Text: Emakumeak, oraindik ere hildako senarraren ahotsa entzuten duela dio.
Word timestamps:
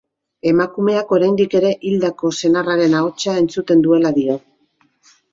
Emakumeak, 0.51 1.11
oraindik 1.17 1.51
ere 1.59 1.73
hildako 1.89 2.31
senarraren 2.37 2.95
ahotsa 3.01 3.35
entzuten 3.41 3.85
duela 3.89 4.13
dio. 4.17 4.39